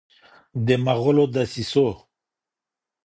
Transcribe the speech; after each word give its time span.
د 0.65 0.67
مغولو 0.85 1.23
دسیسو 1.35 1.87